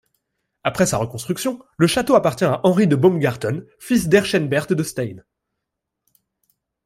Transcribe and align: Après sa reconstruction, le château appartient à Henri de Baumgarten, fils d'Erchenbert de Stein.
Après 0.63 0.87
sa 0.87 0.97
reconstruction, 0.97 1.61
le 1.77 1.85
château 1.85 2.15
appartient 2.15 2.43
à 2.43 2.59
Henri 2.65 2.87
de 2.87 2.95
Baumgarten, 2.95 3.67
fils 3.77 4.07
d'Erchenbert 4.09 4.65
de 4.65 4.81
Stein. 4.81 5.17